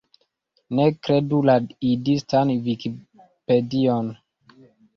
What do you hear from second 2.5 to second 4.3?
Vikipedion!